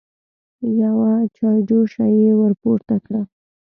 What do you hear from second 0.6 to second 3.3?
يوه چايجوشه يې ور پورته کړه.